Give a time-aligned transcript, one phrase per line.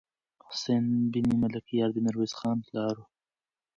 [0.49, 3.03] حسين بن ملکيار د ميرويس خان پلار و.